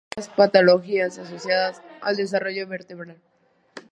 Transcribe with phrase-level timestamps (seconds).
[0.15, 3.21] Existen varias patologías asociadas al desarrollo vertebral.